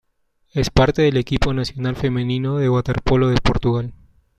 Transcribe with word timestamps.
Es 0.55 0.71
parte 0.71 1.03
del 1.03 1.15
equipo 1.17 1.53
nacional 1.53 1.95
femenino 1.95 2.57
de 2.57 2.67
waterpolo 2.69 3.29
de 3.29 3.39
Portugal. 3.39 3.93